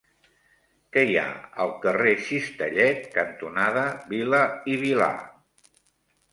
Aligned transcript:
Què 0.95 1.03
hi 1.09 1.17
ha 1.23 1.25
al 1.65 1.73
carrer 1.83 2.15
Cistellet 2.29 3.07
cantonada 3.19 3.87
Vila 4.17 4.43
i 4.75 4.83
Vilà? 4.89 5.15